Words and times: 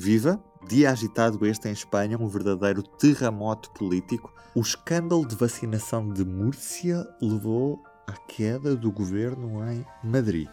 Viva! 0.00 0.40
Dia 0.68 0.92
agitado 0.92 1.44
este 1.44 1.68
em 1.68 1.72
Espanha, 1.72 2.16
um 2.16 2.28
verdadeiro 2.28 2.84
terremoto 2.84 3.68
político. 3.72 4.32
O 4.54 4.60
escândalo 4.60 5.26
de 5.26 5.34
vacinação 5.34 6.08
de 6.08 6.24
Múrcia 6.24 7.04
levou 7.20 7.82
à 8.06 8.12
queda 8.12 8.76
do 8.76 8.92
governo 8.92 9.60
em 9.68 9.84
Madrid. 10.04 10.48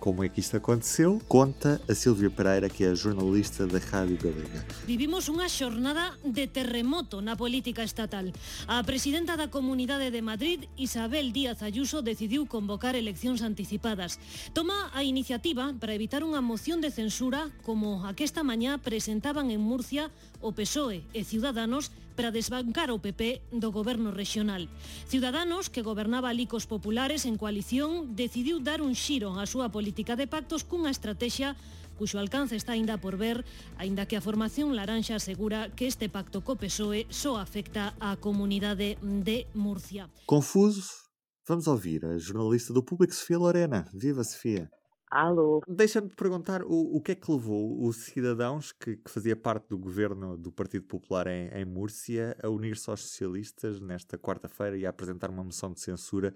como 0.00 0.24
é 0.24 0.28
que 0.28 0.40
isto 0.40 0.56
aconteceu, 0.56 1.20
conta 1.28 1.78
a 1.86 1.94
Silvia 1.94 2.30
Pereira, 2.30 2.72
que 2.72 2.82
é 2.84 2.94
jornalista 2.96 3.66
da 3.66 3.78
Rádio 3.78 4.16
Galega. 4.16 4.64
Vivimos 4.88 5.28
unha 5.28 5.44
xornada 5.44 6.16
de 6.24 6.48
terremoto 6.48 7.20
na 7.20 7.36
política 7.36 7.84
estatal. 7.84 8.32
A 8.64 8.80
presidenta 8.80 9.36
da 9.36 9.52
Comunidade 9.52 10.08
de 10.08 10.24
Madrid, 10.24 10.64
Isabel 10.80 11.30
Díaz 11.30 11.60
Ayuso, 11.60 12.00
decidiu 12.00 12.48
convocar 12.48 12.96
eleccións 12.96 13.44
anticipadas. 13.44 14.16
Toma 14.56 14.88
a 14.96 15.04
iniciativa 15.04 15.76
para 15.76 15.92
evitar 15.92 16.24
unha 16.24 16.40
moción 16.40 16.80
de 16.80 16.88
censura 16.88 17.52
como 17.60 18.08
a 18.08 18.16
que 18.16 18.24
esta 18.24 18.40
mañá 18.40 18.80
presentaban 18.80 19.52
en 19.52 19.60
Murcia 19.60 20.08
o 20.40 20.56
PSOE 20.56 21.04
e 21.12 21.28
Ciudadanos 21.28 21.92
para 22.20 22.36
desbancar 22.36 22.92
o 22.92 23.00
PP 23.00 23.48
do 23.48 23.72
goberno 23.72 24.12
rexional. 24.12 24.68
Ciudadanos, 25.08 25.72
que 25.72 25.80
gobernaba 25.80 26.36
licos 26.36 26.68
populares 26.68 27.24
en 27.24 27.40
coalición, 27.40 28.12
decidiu 28.12 28.60
dar 28.60 28.84
un 28.84 28.92
xiro 28.92 29.40
á 29.40 29.48
súa 29.48 29.72
política 29.72 30.20
de 30.20 30.28
pactos 30.28 30.60
cunha 30.68 30.92
estrategia 30.92 31.56
cuxo 31.96 32.20
alcance 32.20 32.60
está 32.60 32.76
aínda 32.76 33.00
por 33.00 33.16
ver, 33.16 33.40
aínda 33.80 34.04
que 34.04 34.20
a 34.20 34.24
formación 34.24 34.76
laranxa 34.76 35.16
asegura 35.16 35.72
que 35.72 35.88
este 35.88 36.12
pacto 36.12 36.44
co 36.44 36.60
PSOE 36.60 37.08
só 37.08 37.40
afecta 37.40 37.96
á 37.96 38.20
comunidade 38.20 39.00
de 39.00 39.48
Murcia. 39.56 40.12
Confusos? 40.28 41.08
Vamos 41.48 41.72
ouvir 41.72 42.04
a 42.04 42.20
jornalista 42.20 42.76
do 42.76 42.84
Público, 42.84 43.16
Sofia 43.16 43.40
Lorena. 43.40 43.88
Viva, 43.96 44.20
Sofia! 44.28 44.68
Alô. 45.10 45.60
Deixa-me 45.66 46.08
perguntar 46.08 46.62
o, 46.62 46.96
o 46.96 47.00
que 47.00 47.12
é 47.12 47.14
que 47.16 47.28
levou 47.32 47.84
os 47.84 47.96
cidadãos 47.96 48.70
que, 48.70 48.96
que 48.96 49.10
fazia 49.10 49.34
parte 49.34 49.68
do 49.68 49.76
governo 49.76 50.36
do 50.36 50.52
Partido 50.52 50.86
Popular 50.86 51.26
em, 51.26 51.48
em 51.48 51.64
Múrcia 51.64 52.36
a 52.40 52.48
unir-se 52.48 52.88
aos 52.88 53.00
socialistas 53.00 53.80
nesta 53.80 54.16
quarta-feira 54.16 54.76
e 54.76 54.86
a 54.86 54.90
apresentar 54.90 55.28
uma 55.28 55.42
moção 55.42 55.72
de 55.72 55.80
censura 55.80 56.32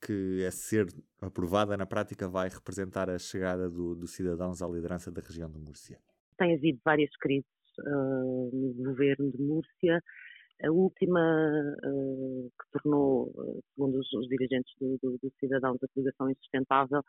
que, 0.00 0.44
a 0.46 0.52
ser 0.52 0.86
aprovada 1.20 1.76
na 1.76 1.84
prática, 1.84 2.28
vai 2.28 2.48
representar 2.48 3.10
a 3.10 3.18
chegada 3.18 3.68
do, 3.68 3.96
dos 3.96 4.12
cidadãos 4.12 4.62
à 4.62 4.68
liderança 4.68 5.10
da 5.10 5.20
região 5.20 5.50
de 5.50 5.58
Múrcia? 5.58 5.98
Tem 6.38 6.54
havido 6.54 6.78
várias 6.84 7.10
crises 7.16 7.46
uh, 7.80 8.50
no 8.52 8.84
governo 8.84 9.32
de 9.32 9.42
Múrcia. 9.42 10.00
A 10.62 10.70
última 10.70 11.20
uh, 11.84 12.50
que 12.50 12.78
tornou, 12.78 13.32
segundo 13.74 13.98
os, 13.98 14.12
os 14.12 14.28
dirigentes 14.28 14.72
do, 14.80 14.96
do, 15.02 15.18
do 15.20 15.32
Cidadãos, 15.40 15.78
a 15.82 15.88
coligação 15.88 16.30
insustentável, 16.30 17.02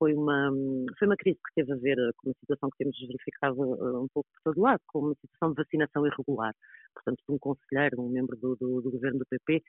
foi 0.00 0.14
uma, 0.14 0.50
foi 0.98 1.06
uma 1.06 1.16
crise 1.16 1.38
que 1.46 1.54
teve 1.54 1.72
a 1.74 1.76
ver 1.76 1.96
com 2.16 2.30
uma 2.30 2.34
situação 2.40 2.70
que 2.70 2.78
temos 2.78 2.98
verificado 2.98 3.60
uh, 3.60 4.02
um 4.02 4.08
pouco 4.08 4.30
por 4.32 4.52
todo 4.52 4.62
lado, 4.62 4.80
com 4.86 5.00
uma 5.00 5.14
situação 5.14 5.52
de 5.52 5.62
vacinação 5.62 6.06
irregular. 6.06 6.54
Portanto, 6.94 7.22
de 7.28 7.34
um 7.34 7.38
conselheiro, 7.38 8.00
um 8.00 8.08
membro 8.08 8.34
do, 8.38 8.56
do, 8.56 8.80
do 8.80 8.90
governo 8.90 9.18
do 9.18 9.26
PP 9.26 9.62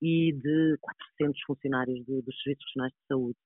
e 0.00 0.32
de 0.32 0.78
400 0.80 1.42
funcionários 1.42 2.06
do, 2.06 2.22
dos 2.22 2.42
serviços 2.42 2.64
regionais 2.68 2.92
de 2.92 3.06
saúde. 3.06 3.38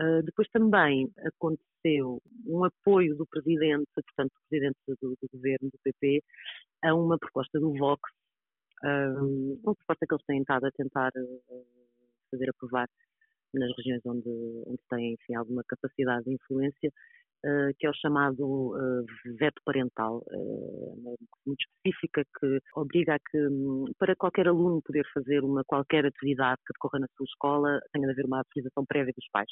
Uh, 0.00 0.22
depois 0.22 0.48
também 0.48 1.12
aconteceu 1.26 2.22
um 2.46 2.64
apoio 2.64 3.14
do 3.14 3.26
presidente, 3.26 3.86
portanto, 3.94 4.32
do 4.32 4.48
presidente 4.48 4.78
do, 4.86 5.16
do 5.20 5.28
governo 5.30 5.68
do 5.70 5.78
PP, 5.84 6.24
a 6.82 6.94
uma 6.94 7.18
proposta 7.18 7.60
do 7.60 7.74
Vox, 7.74 8.00
uma 8.82 9.74
proposta 9.74 10.06
que 10.06 10.14
eles 10.14 10.24
têm 10.24 10.40
estado 10.40 10.66
a 10.66 10.70
tentar 10.70 11.10
uh, 11.14 11.66
fazer 12.30 12.48
aprovar 12.48 12.88
nas 13.54 13.70
regiões 13.76 14.02
onde, 14.04 14.28
onde 14.66 14.80
têm 14.90 15.14
enfim, 15.14 15.34
alguma 15.34 15.62
capacidade 15.66 16.24
de 16.24 16.34
influência, 16.34 16.92
uh, 17.44 17.74
que 17.78 17.86
é 17.86 17.90
o 17.90 17.94
chamado 17.94 18.44
uh, 18.44 19.04
veto 19.38 19.60
parental, 19.64 20.22
uh, 20.30 21.16
muito 21.46 21.60
específica, 21.60 22.24
que 22.38 22.58
obriga 22.74 23.14
a 23.14 23.18
que, 23.18 23.38
um, 23.38 23.84
para 23.98 24.16
qualquer 24.16 24.48
aluno 24.48 24.82
poder 24.82 25.04
fazer 25.12 25.42
uma 25.44 25.62
qualquer 25.64 26.04
atividade 26.06 26.60
que 26.66 26.72
decorra 26.74 27.00
na 27.00 27.08
sua 27.16 27.24
escola, 27.24 27.80
tenha 27.92 28.06
de 28.06 28.12
haver 28.12 28.26
uma 28.26 28.38
autorização 28.38 28.84
prévia 28.86 29.12
dos 29.16 29.28
pais. 29.32 29.48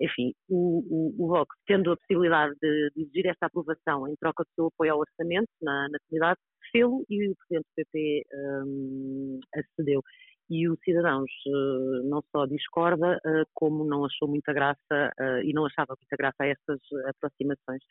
Enfim, 0.00 0.32
o, 0.48 1.14
o, 1.18 1.32
o 1.32 1.46
tendo 1.66 1.92
a 1.92 1.96
possibilidade 1.96 2.54
de, 2.60 2.90
de 2.94 3.02
exigir 3.02 3.26
esta 3.26 3.46
aprovação 3.46 4.08
em 4.08 4.16
troca 4.16 4.44
do 4.44 4.50
seu 4.54 4.66
apoio 4.66 4.92
ao 4.92 5.00
orçamento 5.00 5.48
na, 5.62 5.88
na 5.88 5.98
comunidade, 6.08 6.40
fê-lo 6.72 7.04
e 7.08 7.30
o 7.30 7.36
Presidente 7.36 7.66
do 7.66 7.74
PP 7.76 8.22
um, 8.34 9.40
acedeu 9.54 10.02
e 10.48 10.68
o 10.68 10.76
Cidadãos 10.84 11.30
uh, 11.46 12.08
não 12.08 12.22
só 12.30 12.46
discorda, 12.46 13.16
uh, 13.24 13.44
como 13.54 13.84
não 13.84 14.04
achou 14.04 14.28
muita 14.28 14.52
graça 14.52 15.12
uh, 15.20 15.42
e 15.42 15.52
não 15.52 15.66
achava 15.66 15.96
muita 15.98 16.16
graça 16.16 16.36
a 16.40 16.46
estas 16.46 16.80
aproximações 17.06 17.82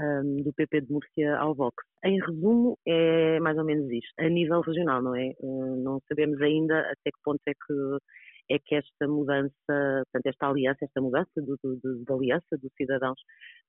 um, 0.00 0.42
do 0.42 0.52
PP 0.52 0.82
de 0.82 0.92
Múrcia 0.92 1.36
ao 1.36 1.54
Vox. 1.54 1.76
Em 2.04 2.20
resumo, 2.20 2.78
é 2.86 3.38
mais 3.40 3.58
ou 3.58 3.64
menos 3.64 3.90
isto. 3.90 4.12
A 4.18 4.28
nível 4.28 4.60
regional, 4.60 5.02
não 5.02 5.14
é? 5.14 5.32
não 5.42 6.00
sabemos 6.08 6.40
ainda 6.40 6.80
até 6.80 7.10
que 7.10 7.22
ponto 7.22 7.40
é 7.46 7.52
que 7.52 7.98
é 8.50 8.58
que 8.58 8.74
esta 8.74 9.06
mudança, 9.06 9.52
portanto, 9.68 10.26
esta 10.26 10.48
aliança, 10.48 10.84
esta 10.84 11.00
mudança 11.00 11.30
da 11.36 12.14
aliança 12.14 12.58
dos 12.60 12.72
cidadãos 12.76 13.18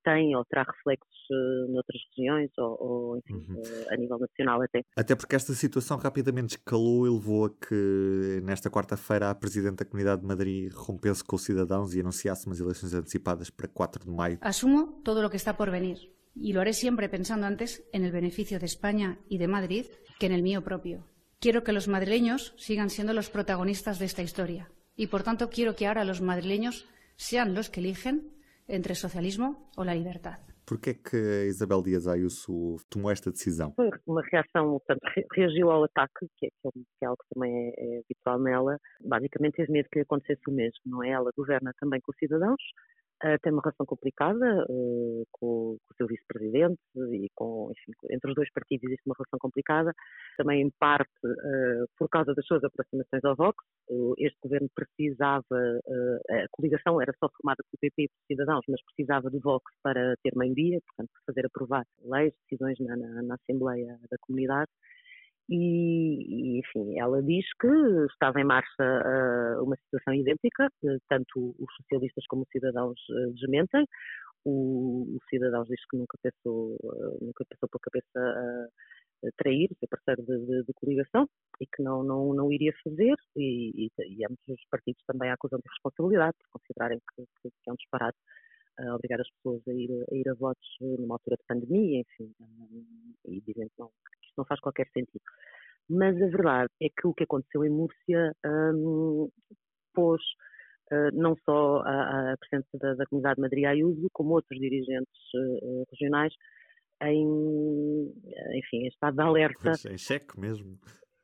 tem 0.04 0.36
ou 0.36 0.46
terá 0.46 0.64
reflexos 0.64 1.14
uh, 1.32 1.72
noutras 1.72 2.02
regiões 2.16 2.52
ou, 2.58 2.78
ou 2.80 3.18
enfim, 3.18 3.34
uhum. 3.34 3.56
uh, 3.56 3.94
a 3.94 3.98
nível 3.98 4.20
nacional 4.20 4.62
até. 4.62 4.84
Até 4.96 5.16
porque 5.16 5.36
esta 5.36 5.54
situação 5.54 5.98
rapidamente 5.98 6.58
escalou 6.58 7.08
e 7.08 7.10
levou 7.10 7.46
a 7.46 7.50
que 7.50 8.42
nesta 8.44 8.70
quarta-feira 8.70 9.30
a 9.30 9.36
Presidente 9.36 9.78
da 9.78 9.86
Comunidade 9.86 10.22
de 10.22 10.28
Madrid 10.28 10.72
rompesse 10.74 11.24
com 11.24 11.36
os 11.36 11.44
cidadãos 11.44 11.96
e 11.96 12.00
anunciasse 12.00 12.46
umas 12.46 12.60
eleições 12.60 12.94
antecipadas 12.94 13.50
para 13.50 13.68
4 13.68 14.06
de 14.06 14.12
maio. 14.12 14.38
Assumo 14.42 15.02
todo 15.04 15.26
o 15.26 15.30
que 15.30 15.38
está 15.38 15.54
por 15.54 15.70
venir 15.72 16.14
y 16.36 16.54
lo 16.54 16.62
haré 16.62 16.74
siempre 16.74 17.10
pensando 17.10 17.46
antes 17.46 17.84
en 17.94 18.04
el 18.04 18.12
beneficio 18.12 18.60
de 18.60 18.66
España 18.66 19.20
y 19.30 19.38
de 19.38 19.48
Madrid 19.48 19.86
que 20.20 20.26
en 20.26 20.32
el 20.32 20.44
mío 20.44 20.64
propio. 20.64 21.08
Quiero 21.40 21.64
que 21.64 21.74
los 21.74 21.88
madrileños 21.88 22.54
sigan 22.58 22.90
siendo 22.90 23.14
los 23.14 23.30
protagonistas 23.30 24.00
de 24.00 24.06
esta 24.06 24.22
historia 24.22 24.72
y, 24.96 25.08
por 25.08 25.24
tanto, 25.24 25.50
quiero 25.50 25.76
que 25.76 25.88
ahora 25.88 26.06
los 26.06 26.22
madrileños 26.22 26.88
sean 27.16 27.54
los 27.54 27.70
que 27.70 27.80
eligen 27.80 28.33
entre 28.68 28.96
socialismo 28.96 29.70
o 29.78 29.84
la 29.84 29.94
libertad. 29.94 30.40
Por 30.66 30.80
que 30.80 30.94
que 30.94 31.46
Isabel 31.48 31.84
Dias 31.84 32.08
Ayuso 32.08 32.78
tomou 32.90 33.12
esta 33.12 33.30
decisão? 33.30 33.74
Foi 33.76 33.90
uma 34.08 34.22
reação, 34.22 34.80
portanto, 34.80 35.02
reagiu 35.36 35.70
ao 35.70 35.84
ataque, 35.84 36.26
que 36.38 36.46
é, 36.46 36.50
que 36.50 37.04
é 37.04 37.06
algo 37.06 37.18
que 37.22 37.36
também 37.36 37.54
é, 37.54 37.74
é 37.78 38.00
habitual 38.00 38.40
nela. 38.40 38.80
Basicamente, 39.02 39.56
teve 39.56 39.74
medo 39.74 39.90
que 39.92 40.00
acontecesse 40.00 40.42
o 40.48 40.52
mesmo, 40.52 40.80
não 40.86 41.04
é? 41.04 41.10
Ela 41.10 41.32
governa 41.36 41.74
também 41.80 42.00
com 42.00 42.12
os 42.14 42.18
cidadãos, 42.18 42.62
uh, 43.24 43.40
tem 43.42 43.52
uma 43.52 43.62
relação 43.62 43.86
complicada 43.86 44.66
uh, 44.70 45.26
com, 45.32 45.78
com, 45.78 45.94
o 45.94 45.96
seu 45.98 46.08
vice-presidente 46.08 46.80
e 46.96 47.30
com, 47.36 47.72
enfim, 47.72 47.92
entre 48.12 48.30
os 48.30 48.36
dois 48.36 48.52
partidos 48.52 48.84
existe 48.86 49.06
uma 49.06 49.16
relação 49.18 49.40
complicada, 49.40 49.94
também 50.38 50.62
em 50.62 50.72
parte 50.80 51.12
uh, 51.26 51.86
por 51.98 52.10
causa 52.10 52.34
das 52.34 52.46
suas 52.46 52.64
aproximações 52.64 53.24
ao 53.24 53.36
Vox. 53.36 53.64
este 54.18 54.38
governo 54.42 54.70
precisava, 54.76 55.44
a 56.30 56.48
coligação 56.52 57.02
era 57.02 57.14
só 57.20 57.30
formada 57.30 57.64
pelo 57.64 57.80
PP 57.82 58.04
e 58.04 58.08
por 58.08 58.22
cidadãos, 58.28 58.66
mas 58.68 58.82
precisava 58.84 59.30
do 59.30 59.40
Vox 59.40 59.64
para 59.82 60.16
ter 60.24 60.34
maioria, 60.36 60.80
portanto, 60.88 61.12
fazer 61.26 61.46
aprovar 61.46 61.86
leis, 62.04 62.34
decisões 62.44 62.78
na, 62.80 62.96
na, 62.96 63.22
na 63.24 63.36
Assembleia 63.36 64.00
da 64.10 64.18
Comunidade. 64.20 64.70
E, 65.50 66.60
enfim, 66.60 67.00
ela 67.00 67.22
diz 67.22 67.46
que 67.60 67.68
estava 68.12 68.40
em 68.40 68.46
marcha 68.46 68.82
uh, 68.82 69.64
uma 69.64 69.76
situação 69.76 70.14
idêntica, 70.14 70.70
tanto 71.10 71.56
os 71.60 71.76
socialistas 71.76 72.26
como 72.28 72.44
os 72.44 72.50
cidadãos 72.50 73.00
uh, 73.10 73.34
desmentem. 73.34 73.86
O, 74.46 75.16
o 75.16 75.20
Cidadãos 75.30 75.68
diz 75.68 75.80
que 75.90 75.98
nunca 75.98 76.18
pensou, 76.22 76.76
uh, 76.84 77.18
nunca 77.22 77.46
pensou 77.46 77.70
pela 77.70 77.80
cabeça 77.82 78.70
a 79.26 79.32
trair, 79.38 79.70
ser 79.80 79.88
parceiro 79.88 80.22
de, 80.24 80.46
de, 80.46 80.64
de, 80.64 80.74
coligação 80.74 81.28
e 81.62 81.66
que 81.66 81.82
não, 81.82 82.04
não, 82.04 82.34
não 82.34 82.52
iria 82.52 82.74
fazer 82.84 83.16
e, 83.38 83.86
e, 83.86 83.92
e 84.00 84.26
ambos 84.26 84.40
os 84.50 84.66
partidos 84.70 85.02
também 85.08 85.32
acusam 85.32 85.60
de 85.60 85.70
responsabilidade 85.70 86.36
por 86.40 86.60
considerarem 86.60 87.00
que, 87.00 87.24
que, 87.42 87.50
que 87.50 87.70
é 87.70 87.72
um 87.72 87.76
disparate 87.76 88.18
uh, 88.82 88.96
obrigar 88.96 89.22
as 89.22 89.30
pessoas 89.36 89.62
a 89.68 89.74
ir, 89.74 89.92
a 90.12 90.16
ir 90.16 90.30
a 90.30 90.34
votos 90.34 90.68
numa 90.82 91.16
altura 91.16 91.38
de 91.38 91.44
pandemia, 91.48 92.02
enfim, 92.02 92.34
e 93.26 93.42
dizem 93.42 93.68
que 93.68 93.80
não, 93.80 93.90
não 94.38 94.46
faz 94.46 94.60
qualquer 94.60 94.88
sentido. 94.94 95.24
Mas 95.90 96.16
a 96.16 96.28
verdade 96.28 96.70
é 96.82 96.88
que 96.90 97.08
o 97.08 97.14
que 97.14 97.24
aconteceu 97.24 97.64
em 97.66 97.70
Múrcia 97.70 98.34
um, 98.46 99.30
pôs 99.94 100.22
uh, 100.92 101.12
não 101.14 101.36
só 101.44 101.82
a, 101.82 102.34
a 102.34 102.38
presença 102.38 102.78
da, 102.80 102.94
da, 102.96 103.06
comunidade 103.06 103.36
de 103.36 103.42
Madrid 103.42 103.66
Ayuso, 103.66 104.08
como 104.14 104.34
outros 104.34 104.60
dirigentes 104.60 105.22
uh, 105.36 105.84
regionais 105.92 106.34
em, 107.02 108.14
enfim, 108.56 108.78
em 108.78 108.88
estado 108.88 109.16
de 109.16 109.22
alerta. 109.22 109.72
em 109.90 109.98
xeque 109.98 110.40
mesmo. 110.40 110.80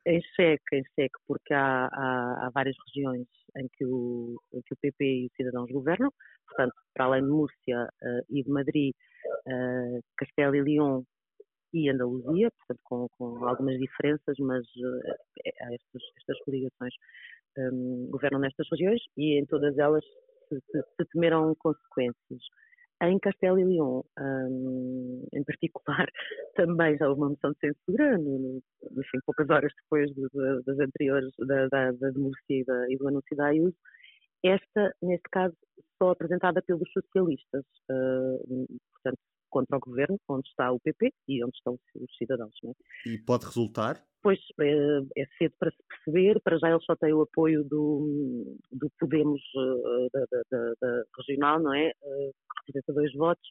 Em 0.06 0.20
xeque, 0.34 0.76
em 0.76 0.82
xeque, 0.94 1.18
porque 1.26 1.54
há, 1.54 1.86
há, 1.86 2.46
há, 2.46 2.50
várias 2.54 2.76
regiões 2.86 3.26
em 3.56 3.68
que, 3.74 3.84
o, 3.84 4.40
em 4.52 4.60
que 4.62 4.74
o 4.74 4.76
PP 4.76 5.04
e 5.04 5.26
os 5.26 5.32
cidadãos 5.36 5.70
governam, 5.70 6.10
portanto, 6.48 6.74
para 6.94 7.04
além 7.06 7.22
de 7.22 7.28
Múrcia 7.28 7.84
uh, 7.84 8.24
e 8.28 8.42
de 8.42 8.50
Madrid, 8.50 8.94
uh, 9.46 10.00
Castelo 10.16 10.56
e 10.56 10.62
León 10.62 11.04
e 11.72 11.88
Andaluzia, 11.88 12.50
portanto 12.50 12.80
com, 12.84 13.08
com 13.16 13.44
algumas 13.46 13.78
diferenças, 13.78 14.36
mas 14.38 14.64
uh, 14.64 15.72
estas, 15.72 16.02
estas 16.18 16.38
coligações 16.44 16.94
um, 17.58 18.08
governam 18.10 18.40
nestas 18.40 18.66
regiões 18.70 19.00
e 19.16 19.38
em 19.38 19.46
todas 19.46 19.76
elas 19.78 20.04
se, 20.48 20.60
se, 20.70 20.82
se 20.82 21.04
temeram 21.12 21.54
consequências. 21.58 22.42
Em 23.02 23.18
Castelo 23.18 23.58
e 23.58 23.64
León, 23.64 24.02
um, 24.18 25.26
em 25.32 25.42
particular, 25.42 26.06
também 26.54 26.98
já 26.98 27.08
houve 27.08 27.20
uma 27.22 27.30
moção 27.30 27.52
de 27.52 27.58
censura, 27.60 28.18
no, 28.18 28.62
enfim, 28.92 29.18
poucas 29.24 29.48
horas 29.48 29.72
depois 29.82 30.10
de, 30.10 30.22
de, 30.28 30.62
das 30.66 30.78
anteriores, 30.78 31.32
da, 31.38 31.66
da, 31.68 31.92
da, 31.92 32.08
e 32.10 32.96
do 32.98 33.08
anúncio 33.08 33.36
da 33.36 33.46
Ayuso. 33.46 33.76
Esta, 34.44 34.94
neste 35.02 35.28
caso, 35.30 35.54
só 35.96 36.10
apresentada 36.10 36.60
pelos 36.62 36.90
socialistas, 36.92 37.64
uh, 37.90 38.66
portanto, 38.92 39.20
contra 39.50 39.76
o 39.76 39.80
governo, 39.80 40.18
onde 40.28 40.48
está 40.48 40.72
o 40.72 40.80
PP 40.80 41.12
e 41.28 41.44
onde 41.44 41.56
estão 41.56 41.78
os 41.94 42.16
cidadãos. 42.16 42.54
É? 42.64 43.10
E 43.10 43.18
pode 43.18 43.44
resultar? 43.44 44.02
Pois, 44.22 44.38
é, 44.60 45.22
é, 45.22 45.26
cedo 45.38 45.54
para 45.58 45.70
se 45.70 45.78
perceber, 45.88 46.40
para 46.40 46.58
já 46.58 46.70
eles 46.70 46.84
só 46.84 46.94
têm 46.96 47.12
o 47.12 47.22
apoio 47.22 47.64
do, 47.64 48.58
do 48.70 48.90
Podemos 48.98 49.40
uh, 49.56 50.08
da, 50.12 50.24
da, 50.50 50.72
da, 50.80 51.02
regional, 51.16 51.58
não 51.60 51.74
é? 51.74 51.92
Uh, 52.02 52.32
representa 52.66 52.92
dois 52.92 53.12
votos, 53.14 53.48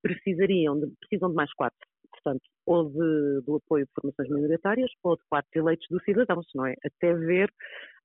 precisariam 0.00 0.78
de, 0.78 0.86
precisam 1.00 1.28
de 1.28 1.34
mais 1.34 1.52
quatro. 1.54 1.78
Portanto, 2.12 2.42
ou 2.66 2.88
de, 2.88 3.44
do 3.44 3.56
apoio 3.56 3.84
de 3.84 3.92
formações 3.94 4.28
minoritárias 4.28 4.90
ou 5.02 5.16
de 5.16 5.22
quatro 5.28 5.50
eleitos 5.54 5.86
dos 5.90 6.02
cidadãos, 6.04 6.46
não 6.54 6.66
é? 6.66 6.76
Até 6.84 7.12
ver 7.14 7.52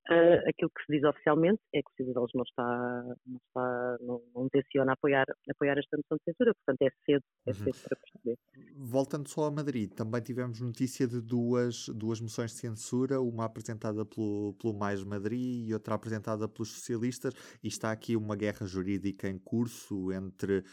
Uh, 0.09 0.39
aquilo 0.48 0.69
que 0.69 0.86
se 0.86 0.94
diz 0.94 1.04
oficialmente 1.04 1.59
é 1.74 1.81
que 1.81 1.89
o 1.92 1.95
Cidadãos 1.98 2.31
não 2.33 2.44
está, 2.44 3.04
não, 3.25 3.39
está, 3.45 3.98
não, 4.01 4.21
não 4.33 4.50
tenciona 4.50 4.94
apoiar, 4.94 5.25
apoiar 5.50 5.77
esta 5.77 5.98
moção 5.98 6.18
de 6.18 6.24
censura, 6.24 6.54
portanto 6.56 6.81
é 6.81 6.89
cedo, 7.06 7.24
é 7.45 7.50
uhum. 7.50 7.56
cedo 7.56 7.75
uhum. 7.75 7.83
para 7.83 7.98
perceber. 7.98 8.38
Voltando 8.77 9.27
só 9.27 9.45
a 9.45 9.51
Madrid, 9.51 9.92
também 9.92 10.21
tivemos 10.21 10.62
notícia 10.62 11.07
de 11.07 11.21
duas, 11.21 11.89
duas 11.89 12.21
moções 12.21 12.51
de 12.51 12.57
censura, 12.57 13.19
uma 13.19 13.45
apresentada 13.45 14.06
pelo, 14.06 14.56
pelo 14.62 14.74
Mais 14.74 15.04
Madrid 15.04 15.68
e 15.68 15.74
outra 15.74 15.95
apresentada 15.95 16.48
pelos 16.48 16.71
socialistas, 16.71 17.33
e 17.62 17.68
está 17.68 17.92
aqui 17.92 18.15
uma 18.15 18.36
guerra 18.36 18.65
jurídica 18.65 19.27
em 19.27 19.38
curso 19.38 20.12
entre 20.13 20.59
uh, 20.59 20.63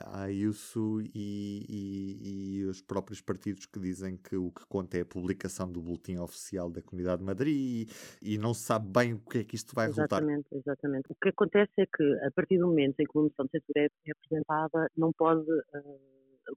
a 0.00 0.22
Ayuso 0.22 1.00
e, 1.14 1.66
e, 1.68 2.58
e, 2.58 2.64
os 2.64 2.80
próprios 2.80 3.20
partidos 3.20 3.66
que 3.66 3.78
dizem 3.78 4.16
que 4.16 4.36
o 4.36 4.50
que 4.50 4.64
conta 4.66 4.98
é 4.98 5.02
a 5.02 5.06
publicação 5.06 5.70
do 5.70 5.80
boletim 5.80 6.16
oficial 6.16 6.70
da 6.70 6.82
Comunidade 6.82 7.20
de 7.20 7.24
Madrid 7.24 7.88
e, 8.20 8.31
e 8.32 8.38
não 8.38 8.54
se 8.54 8.62
sabe 8.62 8.86
bem 8.88 9.12
o 9.12 9.20
que 9.20 9.38
é 9.38 9.44
que 9.44 9.56
isto 9.56 9.74
vai 9.74 9.88
exatamente, 9.88 10.48
resultar. 10.50 10.72
Exatamente. 10.72 11.06
O 11.10 11.14
que 11.14 11.28
acontece 11.28 11.72
é 11.78 11.86
que, 11.86 12.02
a 12.24 12.30
partir 12.30 12.58
do 12.58 12.66
momento 12.66 12.98
em 12.98 13.04
que 13.04 13.18
uma 13.18 13.24
moção 13.24 13.44
de 13.44 13.50
censura 13.52 13.80
é, 13.80 13.88
é 14.06 14.12
apresentada, 14.12 14.90
não 14.96 15.12
pode, 15.12 15.44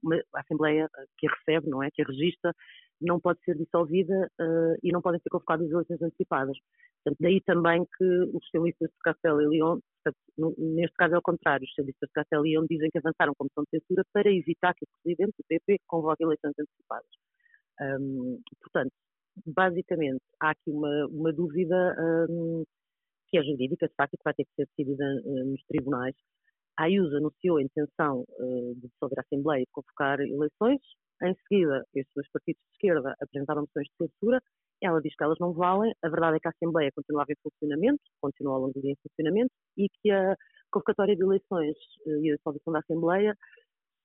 uma, 0.02 0.16
a 0.34 0.40
Assembleia 0.40 0.88
que 1.18 1.26
a 1.28 1.34
recebe, 1.34 1.68
não 1.68 1.82
é, 1.82 1.90
que 1.90 2.02
a 2.02 2.06
registra, 2.06 2.54
não 2.98 3.20
pode 3.20 3.40
ser 3.44 3.56
dissolvida 3.58 4.30
uh, 4.40 4.78
e 4.82 4.90
não 4.90 5.02
podem 5.02 5.20
ser 5.20 5.28
convocadas 5.28 5.70
eleições 5.70 6.00
antecipadas. 6.00 6.56
Portanto, 7.04 7.18
daí 7.20 7.42
também 7.42 7.84
que 7.84 8.04
os 8.04 8.42
socialistas 8.46 8.88
de 8.88 8.98
Castelo 9.04 9.42
e 9.42 9.46
León, 9.46 9.78
neste 10.56 10.96
caso 10.96 11.14
é 11.14 11.18
o 11.18 11.22
contrário, 11.22 11.64
os 11.64 11.70
socialistas 11.70 12.08
de 12.08 12.12
Castelo 12.14 12.46
e 12.46 12.52
León 12.52 12.66
dizem 12.70 12.88
que 12.90 12.98
avançaram 12.98 13.34
com 13.36 13.44
moção 13.44 13.64
de 13.64 13.78
censura 13.78 14.02
para 14.14 14.32
evitar 14.32 14.74
que 14.74 14.84
o 14.84 14.88
Presidente 15.02 15.34
do 15.38 15.44
PP 15.46 15.80
convoque 15.86 16.24
eleições 16.24 16.54
antecipadas. 16.58 17.10
Um, 17.78 18.40
portanto, 18.62 18.92
basicamente, 19.44 20.22
há 20.40 20.50
aqui 20.50 20.70
uma, 20.70 21.06
uma 21.06 21.32
dúvida 21.32 21.94
um, 22.30 22.64
que 23.28 23.38
é 23.38 23.42
jurídica, 23.42 23.88
de 23.88 23.94
facto, 23.94 24.14
e 24.14 24.16
que 24.16 24.24
vai 24.24 24.34
ter 24.34 24.44
que 24.44 24.54
ser 24.54 24.66
decidida 24.66 25.04
uh, 25.24 25.44
nos 25.44 25.62
tribunais. 25.64 26.14
A 26.78 26.84
Ayuso 26.84 27.16
anunciou 27.16 27.56
a 27.56 27.62
intenção 27.62 28.24
uh, 28.28 28.74
de 28.74 28.88
dissolver 28.88 29.18
a 29.18 29.22
Assembleia 29.22 29.62
e 29.62 29.66
convocar 29.72 30.20
eleições. 30.20 30.80
Em 31.22 31.34
seguida, 31.48 31.84
estes 31.94 32.12
dois 32.14 32.28
partidos 32.30 32.60
de 32.62 32.72
esquerda 32.72 33.16
apresentaram 33.20 33.62
moções 33.62 33.88
de 33.88 34.06
censura. 34.06 34.40
Ela 34.82 35.00
diz 35.00 35.14
que 35.16 35.24
elas 35.24 35.38
não 35.40 35.54
valem. 35.54 35.92
A 36.02 36.08
verdade 36.08 36.36
é 36.36 36.40
que 36.40 36.48
a 36.48 36.50
Assembleia 36.50 36.92
continuava 36.94 37.32
em 37.32 37.36
funcionamento, 37.42 38.02
continua 38.20 38.54
ao 38.54 38.60
longo 38.60 38.74
do 38.74 38.82
dia 38.82 38.92
em 38.92 39.08
funcionamento, 39.08 39.50
e 39.76 39.88
que 39.88 40.10
a 40.10 40.36
convocatória 40.70 41.16
de 41.16 41.22
eleições 41.22 41.76
uh, 42.06 42.24
e 42.24 42.32
a 42.32 42.36
dissolução 42.36 42.72
da 42.72 42.80
Assembleia 42.80 43.34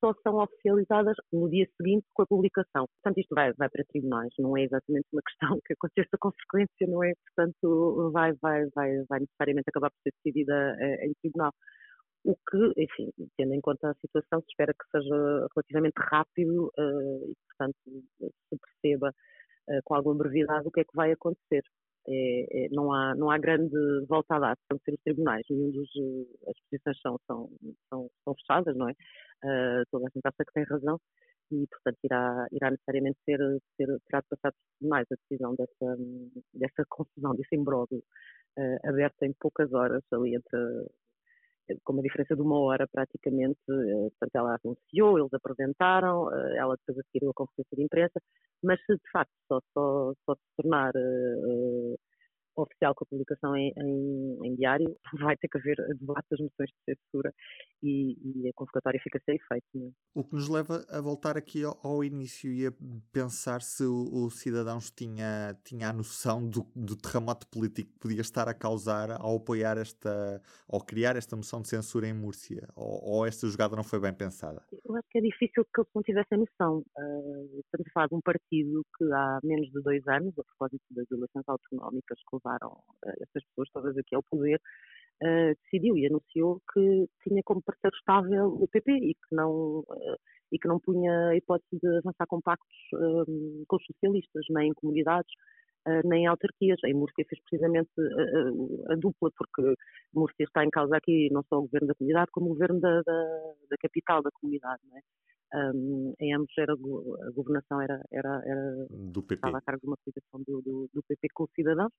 só 0.02 0.14
são 0.24 0.36
oficializadas 0.38 1.16
no 1.32 1.50
dia 1.50 1.68
seguinte 1.78 2.06
com 2.14 2.24
a 2.24 2.28
publicação. 2.28 2.88
Portanto, 2.88 3.20
isto 3.20 3.34
vai, 3.34 3.54
vai 3.54 3.70
para 3.70 3.86
tribunais, 3.86 4.34
não 4.40 4.58
é 4.58 4.64
exatamente 4.64 5.08
uma 5.14 5.22
questão 5.22 5.60
que 5.66 5.74
aconteça 5.74 6.18
com 6.20 6.32
frequência, 6.32 6.88
não 6.88 7.04
é? 7.04 7.14
Portanto, 7.28 8.12
vai, 8.12 8.34
vai, 8.42 8.66
vai, 8.76 9.04
vai 9.08 9.20
necessariamente 9.20 9.70
acabar 9.70 9.92
por 9.92 10.00
ser 10.04 10.12
decidida 10.24 10.76
uh, 10.78 11.06
em 11.06 11.14
tribunal. 11.22 11.54
O 12.24 12.36
que, 12.36 12.74
enfim, 12.78 13.12
tendo 13.38 13.54
em 13.54 13.62
conta 13.62 13.90
a 13.90 13.96
situação, 13.96 14.42
se 14.42 14.48
espera 14.50 14.74
que 14.74 14.90
seja 14.92 15.48
relativamente 15.56 15.96
rápido 15.98 16.72
uh, 16.78 17.30
e, 17.30 17.34
portanto, 17.48 17.78
se 18.50 18.58
perceba 18.60 19.10
uh, 19.10 19.82
com 19.86 19.96
alguma 19.96 20.16
brevidade 20.16 20.68
o 20.68 20.72
que 20.72 20.82
é 20.82 20.84
que 20.84 20.96
vai 20.96 21.12
acontecer. 21.12 21.64
É, 22.08 22.66
é, 22.66 22.70
não, 22.72 22.92
há, 22.92 23.14
não 23.16 23.30
há 23.30 23.38
grande 23.38 23.76
volta 24.08 24.36
a 24.36 24.40
dar, 24.40 24.58
são 24.70 24.80
ser 24.84 24.94
os 24.94 25.02
tribunais, 25.02 25.46
nenhum 25.50 25.72
dos, 25.72 25.90
as 26.48 26.56
posições 26.70 27.00
são, 27.02 27.20
são, 27.28 27.50
são, 27.90 28.10
são 28.24 28.36
fechadas, 28.36 28.76
não 28.76 28.90
é? 28.90 28.94
Uh, 29.44 29.84
toda 29.92 30.06
a 30.08 30.10
gente 30.14 30.26
acha 30.26 30.46
que 30.46 30.54
tem 30.54 30.64
razão 30.64 31.00
e, 31.52 31.68
portanto, 31.68 31.98
irá, 32.04 32.48
irá 32.52 32.72
necessariamente 32.72 33.20
ser, 33.26 33.40
ser, 33.78 33.88
terá 34.08 34.22
de 34.22 34.28
passar 34.30 34.54
tribunais 34.80 35.08
a 35.12 35.16
decisão 35.16 35.56
dessa, 35.56 35.98
dessa 36.54 36.86
confusão, 36.90 37.36
desse 37.36 37.56
imbróglio 37.56 38.04
uh, 38.58 38.90
aberto 38.90 39.24
em 39.24 39.34
poucas 39.40 39.72
horas, 39.74 40.04
ali 40.12 40.36
entre 40.36 40.60
com 41.84 41.94
uma 41.94 42.02
diferença 42.02 42.36
de 42.36 42.42
uma 42.42 42.60
hora 42.60 42.88
praticamente, 42.88 43.60
portanto 43.66 44.36
ela 44.36 44.60
anunciou, 44.64 45.20
eles 45.20 45.34
apresentaram, 45.34 46.32
ela 46.56 46.76
depois 46.78 47.00
adquiriu 47.00 47.30
a 47.32 47.34
conferência 47.34 47.76
de 47.76 47.84
imprensa, 47.84 48.22
mas 48.64 48.80
se 48.86 48.94
de 48.94 49.12
facto 49.12 49.32
só, 49.48 49.60
só, 49.74 50.14
só 50.26 50.36
se 50.36 50.42
tornar 50.58 50.92
uh, 50.96 52.00
oficial 52.56 52.94
com 52.96 53.04
a 53.04 53.08
publicação 53.08 53.56
em, 53.56 53.74
em, 53.78 54.48
em, 54.48 54.56
diário, 54.56 54.96
vai 55.20 55.38
ter 55.38 55.48
que 55.48 55.58
haver 55.58 55.78
debate 56.00 56.28
das 56.30 56.40
moções 56.40 56.70
de 56.70 56.96
censura 56.96 57.34
e, 57.84 58.44
e 58.44 58.50
a 58.50 58.54
convocatória 58.54 59.00
fica 59.04 59.20
sem 59.26 59.36
efeito. 59.36 59.66
Né? 59.74 59.92
O 60.14 60.24
que 60.24 60.34
nos 60.34 60.48
leva 60.48 60.86
a 60.90 61.02
voltar 61.02 61.38
aqui 61.38 61.64
ao, 61.64 61.80
ao 61.84 62.04
início 62.04 62.52
e 62.52 62.68
a 62.68 62.74
pensar 63.12 63.62
se 63.62 63.84
o, 63.84 64.26
o 64.26 64.30
Cidadãos 64.30 64.92
tinha, 64.92 65.58
tinha 65.64 65.90
a 65.90 65.94
noção 65.94 66.48
do, 66.48 66.68
do, 66.76 66.96
terremoto 66.96 67.48
político 67.48 67.92
que 67.94 68.00
podia 68.00 68.22
estar 68.22 68.48
a 68.48 68.54
causar 68.54 69.12
ao 69.12 69.38
apoiar 69.38 69.78
esta, 69.78 70.42
ao 70.68 70.82
criar 70.82 71.16
esta 71.16 71.36
moção 71.36 71.62
de 71.62 71.70
censura 71.70 72.08
em 72.08 72.14
Múrcia, 72.14 72.68
ou, 72.76 73.18
ou 73.18 73.26
esta 73.26 73.48
jogada 73.48 73.76
não 73.76 73.84
foi 73.84 74.00
bem 74.00 74.14
pensada? 74.14 74.64
Eu 74.86 74.96
acho 74.96 75.08
que 75.10 75.18
é 75.18 75.22
difícil 75.22 75.66
que 75.66 75.82
eles 75.82 75.92
não 75.96 76.04
tivessem 76.04 76.38
noção. 76.38 76.84
Uh, 76.98 77.60
estamos 77.60 77.88
a 77.88 77.92
falar 77.94 78.08
de 78.08 78.16
um 78.16 78.22
partido 78.22 78.86
que 78.98 79.06
há 79.12 79.40
menos 79.44 79.72
de 79.72 79.82
dois 79.82 80.06
anos, 80.08 80.34
a 80.38 80.44
propósito 80.44 80.84
das 80.92 81.10
eleições 81.10 81.44
autonómicas 81.48 82.20
que 82.20 82.36
levaram 82.36 82.72
uh, 82.72 83.10
essas 83.22 83.44
pessoas 83.46 83.70
todas 83.74 83.98
aqui 83.98 84.16
ao 84.16 84.24
poder, 84.24 84.62
uh, 85.22 85.56
decidiu 85.64 85.98
e 85.98 86.08
anunciou 86.08 86.62
que 86.74 87.08
tinha 87.24 87.42
como 87.44 87.62
parceiro 87.62 87.96
estável 87.96 88.48
o 88.48 88.68
PP 88.68 88.92
e 88.92 89.14
que 89.14 89.36
não, 89.36 89.80
uh, 89.80 90.18
e 90.52 90.60
que 90.60 90.68
não 90.68 90.80
punha 90.80 91.30
a 91.30 91.36
hipótese 91.36 91.80
de 91.82 91.98
avançar 91.98 92.26
com 92.28 92.42
pactos 92.42 92.76
com 93.68 93.76
os 93.76 93.86
socialistas, 93.86 94.46
nem 94.50 94.70
em 94.70 94.74
comunidades, 94.74 95.32
nem 96.04 96.24
em 96.24 96.28
autarquias. 96.28 96.78
Em 96.84 96.94
Múrcia 96.94 97.26
fez 97.28 97.42
precisamente 97.44 97.90
a, 98.90 98.96
dupla, 98.96 99.32
porque 99.38 99.76
Múrcia 100.14 100.44
está 100.44 100.66
em 100.66 100.70
causa 100.70 100.98
aqui 100.98 101.30
não 101.32 101.42
só 101.44 101.58
o 101.58 101.62
governo 101.62 101.88
da 101.88 101.96
comunidade, 101.96 102.32
como 102.34 102.48
o 102.48 102.50
governo 102.50 102.82
da, 102.82 103.02
da, 103.02 103.54
da 103.70 103.78
capital 103.80 104.22
da 104.22 104.30
comunidade. 104.32 104.82
Não 104.90 104.98
é? 104.98 105.02
Um, 105.54 106.14
em 106.20 106.34
ambos 106.34 106.58
era, 106.58 106.74
a 106.74 107.32
governação 107.32 107.82
era, 107.82 108.02
era, 108.10 108.42
era 108.46 108.88
do 108.90 109.22
PP. 109.22 109.36
estava 109.36 109.58
a 109.58 109.62
cargo 109.62 109.82
de 109.82 109.88
uma 109.88 109.98
coligação 109.98 110.42
do, 110.48 110.62
do, 110.62 110.90
do, 110.94 111.04
PP 111.04 111.28
com 111.34 111.44
os 111.44 111.52
cidadãos 111.52 111.92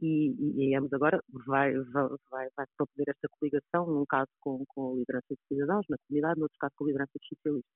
e, 0.00 0.70
e, 0.70 0.76
ambos 0.76 0.92
agora 0.92 1.22
vai, 1.46 1.72
vai, 1.72 2.08
vai, 2.30 2.48
vai 2.56 2.66
esta 3.06 3.28
coligação, 3.38 3.86
num 3.86 4.04
caso 4.06 4.30
com, 4.40 4.64
com 4.68 4.92
a 4.92 4.96
liderança 4.96 5.26
dos 5.30 5.46
cidadãos 5.48 5.86
na 5.88 5.96
comunidade, 6.06 6.38
no 6.38 6.44
outro 6.44 6.58
caso 6.58 6.74
com 6.76 6.84
a 6.84 6.86
liderança 6.86 7.12
dos 7.14 7.28
socialistas. 7.28 7.72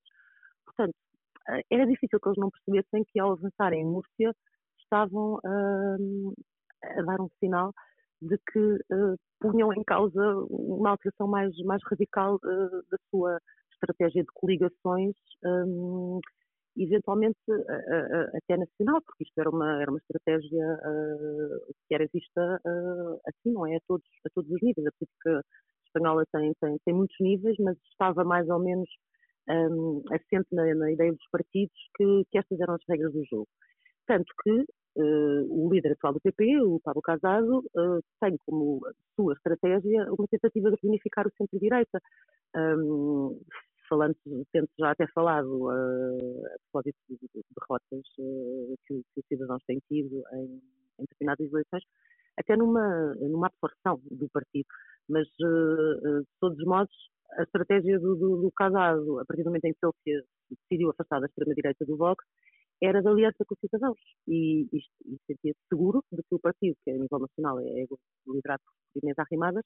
Portanto, 0.64 0.94
eh, 1.48 1.62
era 1.70 1.86
difícil 1.86 2.20
que 2.20 2.28
eles 2.28 2.38
não 2.38 2.50
percebessem 2.50 3.04
que 3.04 3.18
ao 3.18 3.32
avançarem 3.32 3.82
em 3.82 3.86
Múrcia 3.86 4.32
estavam 4.80 5.34
uh, 5.36 6.34
a 6.82 7.02
dar 7.02 7.20
um 7.20 7.28
sinal 7.40 7.72
de 8.20 8.38
que 8.52 8.58
uh, 8.58 9.16
punham 9.40 9.72
em 9.72 9.82
causa 9.82 10.22
uma 10.48 10.90
alteração 10.90 11.26
mais, 11.26 11.56
mais 11.64 11.82
radical 11.90 12.36
uh, 12.36 12.82
da 12.90 12.98
sua 13.10 13.38
estratégia 13.72 14.22
de 14.22 14.30
coligações, 14.34 15.16
um, 15.44 16.20
eventualmente 16.76 17.38
até 18.34 18.56
nacional, 18.56 19.00
porque 19.02 19.24
isto 19.24 19.38
era 19.38 19.50
uma, 19.50 19.80
era 19.80 19.90
uma 19.90 19.98
estratégia 19.98 20.64
uh, 20.74 21.74
que 21.86 21.94
era 21.94 22.08
vista 22.12 22.60
uh, 22.64 23.20
assim, 23.26 23.52
não 23.52 23.66
é? 23.66 23.76
A 23.76 23.80
todos, 23.86 24.06
a 24.26 24.30
todos 24.34 24.50
os 24.50 24.62
níveis. 24.62 24.86
A 24.86 24.92
política 24.92 25.44
espanhola 25.86 26.24
tem, 26.32 26.52
tem, 26.60 26.78
tem 26.84 26.94
muitos 26.94 27.16
níveis, 27.20 27.56
mas 27.58 27.76
estava 27.90 28.24
mais 28.24 28.48
ou 28.48 28.58
menos 28.58 28.88
um, 29.48 30.02
assente 30.10 30.48
na, 30.52 30.74
na, 30.74 30.92
ideia 30.92 31.12
dos 31.12 31.28
partidos 31.30 31.76
que, 31.96 32.24
que 32.30 32.38
estas 32.38 32.60
eram 32.60 32.74
as 32.74 32.82
regras 32.88 33.12
do 33.12 33.24
jogo. 33.24 33.48
Tanto 34.06 34.32
que 34.42 34.64
Uh, 34.94 35.48
o 35.48 35.72
líder 35.72 35.92
atual 35.92 36.12
do 36.12 36.20
PP, 36.20 36.60
o 36.60 36.78
Pablo 36.80 37.00
Casado, 37.00 37.60
uh, 37.74 38.04
tem 38.20 38.36
como 38.44 38.78
sua 39.16 39.32
estratégia 39.32 40.04
uma 40.12 40.28
tentativa 40.28 40.70
de 40.70 40.76
reunificar 40.82 41.26
o 41.26 41.32
centro-direita. 41.34 41.98
Um, 42.54 43.40
falando, 43.92 44.16
tendo 44.52 44.68
já 44.78 44.90
até 44.90 45.06
falado 45.08 45.66
uh, 45.66 46.46
a 46.46 46.58
propósito 46.70 46.96
de, 47.10 47.16
de 47.16 47.44
derrotas 47.54 48.06
uh, 48.18 48.74
que, 48.86 49.02
que, 49.12 49.20
os 49.20 49.26
cidadãos 49.28 49.62
têm 49.66 49.78
tido 49.86 50.22
em, 50.32 50.62
em 50.98 51.04
determinadas 51.10 51.52
eleições, 51.52 51.82
até 52.38 52.56
numa, 52.56 53.14
numa 53.16 53.48
absorção 53.48 54.00
do 54.10 54.28
partido. 54.30 54.66
Mas, 55.10 55.28
uh, 55.42 56.20
de 56.22 56.26
todos 56.40 56.58
os 56.58 56.64
modos, 56.64 56.94
a 57.38 57.42
estratégia 57.42 57.98
do, 57.98 58.16
do, 58.16 58.42
do 58.42 58.52
Casado, 58.52 59.20
a 59.20 59.26
partir 59.26 59.42
do 59.42 59.50
momento 59.50 59.66
em 59.66 59.74
que 59.74 60.10
ele 60.10 60.24
decidiu 60.50 60.90
afastar 60.90 61.20
da 61.20 61.26
extrema-direita 61.26 61.84
do 61.84 61.96
Vox, 61.98 62.24
era 62.82 63.00
de 63.00 63.08
aliança 63.08 63.44
com 63.46 63.54
os 63.54 63.60
cidadãos 63.60 63.98
e, 64.26 64.66
e, 64.72 64.78
e 65.06 65.18
sentia-se 65.26 65.60
seguro 65.68 66.02
de 66.10 66.22
que 66.22 66.34
o 66.34 66.40
partido, 66.40 66.76
que 66.82 66.90
a 66.90 66.94
nível 66.94 67.18
nacional 67.18 67.60
é, 67.60 67.64
é 67.64 67.86
liderado 68.26 68.62
por 68.92 69.02
Inês 69.02 69.18
Arrimadas, 69.18 69.64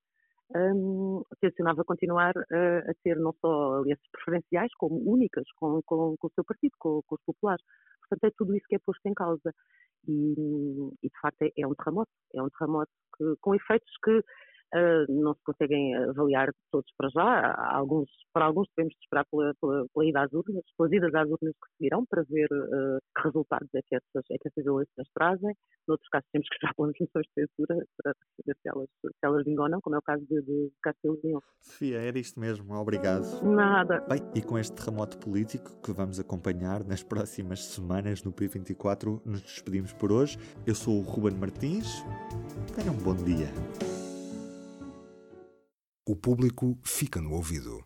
um, 0.55 1.23
tencionava 1.41 1.85
continuar 1.85 2.33
a, 2.37 2.91
a, 2.91 2.95
ter 3.03 3.17
não 3.17 3.33
só 3.41 3.79
alianças 3.79 4.07
preferenciais, 4.13 4.73
como 4.79 4.97
únicas 5.11 5.45
com, 5.57 5.81
com, 5.85 6.17
com 6.19 6.27
o 6.27 6.31
seu 6.35 6.45
partido, 6.45 6.73
com, 6.79 7.03
com, 7.07 7.15
os 7.15 7.23
populares. 7.25 7.65
Portanto, 8.01 8.31
é 8.31 8.35
tudo 8.37 8.57
isso 8.57 8.67
que 8.69 8.77
é 8.77 8.79
posto 8.79 9.07
em 9.07 9.15
causa. 9.15 9.53
E, 10.07 10.35
e 11.03 11.09
de 11.09 11.21
facto, 11.21 11.43
é, 11.43 11.51
é, 11.59 11.67
um 11.67 11.75
terremoto. 11.75 12.11
É 12.35 12.43
um 12.43 12.49
terremoto 12.51 12.91
que, 13.17 13.35
com 13.41 13.55
efeitos 13.55 13.93
que 14.05 14.23
Uh, 14.75 15.07
não 15.09 15.33
se 15.33 15.43
conseguem 15.45 15.95
avaliar 15.95 16.51
todos 16.73 16.91
para 16.99 17.09
já. 17.11 17.55
Alguns, 17.71 18.11
para 18.33 18.47
alguns 18.47 18.69
devemos 18.77 18.95
esperar 19.01 19.25
pela, 19.31 19.55
pela, 19.61 19.87
pela 19.95 20.07
ida 20.07 20.23
às 20.23 20.33
urnas, 20.33 20.65
pelas 20.77 20.93
idas 20.93 21.15
às 21.15 21.31
urnas 21.31 21.55
que 21.55 21.77
seguirão, 21.77 22.05
para 22.05 22.25
ver 22.25 22.49
uh, 22.51 22.99
que 23.15 23.23
resultados 23.23 23.69
é 23.75 23.81
que, 23.83 23.95
essas, 23.95 24.25
é 24.29 24.37
que 24.37 24.49
essas 24.49 24.67
eleições 24.67 25.09
trazem. 25.15 25.55
Noutros 25.87 26.09
casos 26.09 26.29
temos 26.33 26.49
que 26.49 26.55
esperar 26.67 26.75
pelas 26.75 26.93
moções 26.99 27.27
de 27.27 27.33
censura 27.35 27.87
para 27.97 28.13
saber 28.37 28.57
se 28.61 28.69
elas, 28.69 28.89
se 29.19 29.27
elas 29.27 29.45
não, 29.47 29.81
como 29.81 29.97
é 29.97 29.99
o 29.99 30.03
caso 30.03 30.25
de, 30.27 30.43
de 30.43 30.73
Castelo 30.83 31.19
Leão. 31.23 31.43
Sofia, 31.61 31.99
era 31.99 32.19
isto 32.19 32.39
mesmo. 32.39 32.75
Obrigado. 32.75 33.25
Nada. 33.43 34.01
Bem, 34.09 34.21
e 34.35 34.43
com 34.43 34.59
este 34.59 34.75
terremoto 34.75 35.19
político 35.19 35.81
que 35.83 35.93
vamos 35.93 36.21
acompanhar 36.21 36.85
nas 36.85 37.03
próximas 37.03 37.65
semanas 37.65 38.23
no 38.23 38.33
P24, 38.33 39.21
nos 39.25 39.43
despedimos 39.43 39.93
por 39.93 40.13
hoje. 40.13 40.39
Eu 40.67 40.75
sou 40.75 40.99
o 40.99 41.03
Ruben 41.03 41.37
Martins. 41.37 42.05
Tenham 42.75 42.95
um 42.95 42.99
bom 42.99 43.15
dia. 43.15 43.49
O 46.09 46.15
público 46.15 46.79
fica 46.85 47.21
no 47.21 47.33
ouvido. 47.33 47.85